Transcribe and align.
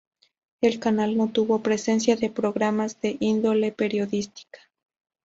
El 0.61 0.79
canal 0.79 1.15
no 1.15 1.27
tuvo 1.31 1.59
presencia 1.61 2.15
de 2.15 2.31
programas 2.31 2.99
de 3.01 3.17
índole 3.19 3.71
periodística. 3.71 4.59